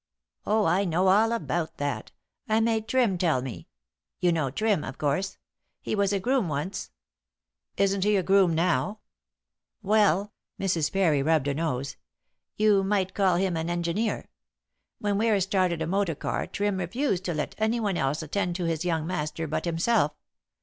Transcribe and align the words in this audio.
"Oh, 0.47 0.65
I 0.65 0.83
know 0.83 1.09
all 1.09 1.31
about 1.31 1.77
that. 1.77 2.11
I 2.49 2.59
made 2.59 2.87
Trim 2.87 3.19
tell 3.19 3.43
me. 3.43 3.67
You 4.19 4.31
know 4.31 4.49
Trim, 4.49 4.83
of 4.83 4.97
course. 4.97 5.37
He 5.79 5.93
was 5.93 6.11
a 6.11 6.19
groom 6.19 6.47
once." 6.47 6.89
"Isn't 7.77 8.03
he 8.03 8.15
a 8.15 8.23
groom 8.23 8.55
now?" 8.55 9.01
"Well" 9.83 10.33
Mrs. 10.59 10.91
Parry 10.91 11.21
rubbed 11.21 11.45
her 11.45 11.53
nose 11.53 11.97
"you 12.55 12.83
might 12.83 13.13
call 13.13 13.35
him 13.35 13.55
an 13.55 13.69
engineer. 13.69 14.29
When 14.97 15.19
Ware 15.19 15.39
started 15.39 15.83
a 15.83 15.85
motor 15.85 16.15
car 16.15 16.47
Trim 16.47 16.77
refused 16.79 17.23
to 17.25 17.35
let 17.35 17.53
anyone 17.59 17.95
else 17.95 18.23
attend 18.23 18.55
to 18.55 18.63
his 18.65 18.83
young 18.83 19.05
master 19.05 19.45
but 19.45 19.65
himself. 19.65 20.15